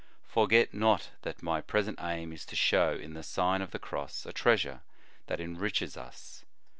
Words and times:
Forget 0.25 0.73
not 0.73 1.11
that 1.21 1.43
my 1.43 1.61
present 1.61 1.99
aim 2.01 2.33
is 2.33 2.43
to 2.47 2.55
show 2.55 2.93
in 2.95 3.13
the 3.13 3.21
Sign 3.21 3.61
of 3.61 3.69
the 3.69 3.77
Cross 3.77 4.25
a 4.25 4.33
treasure 4.33 4.81
that 5.27 5.39
enriches 5.39 5.95
us. 5.95 6.43